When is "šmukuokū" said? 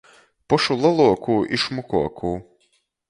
1.67-2.33